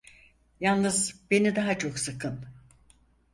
Yalnız 0.59 1.21
beni 1.31 1.55
daha 1.55 1.77
çok 1.77 1.99
sıkın… 1.99 2.45